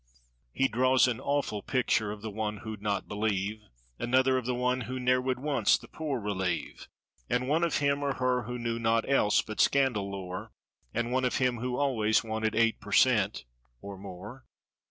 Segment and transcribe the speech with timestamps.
[0.51, 3.61] He draws an awful picture of the one who'd not believe;
[3.99, 6.87] Another of the one who ne'er would once the poor relieve;
[7.29, 10.53] And one of him or her who knew naught else but scandal lore;
[10.91, 13.45] And one of him who always wanted eight per cent,
[13.79, 14.47] or more.